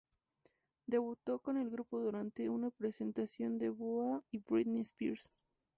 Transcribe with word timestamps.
Debutó 0.87 1.37
con 1.37 1.57
el 1.57 1.69
grupo 1.69 1.99
durante 1.99 2.49
una 2.49 2.71
presentación 2.71 3.59
de 3.59 3.69
BoA 3.69 4.23
y 4.31 4.39
Britney 4.39 4.81
Spears. 4.81 5.29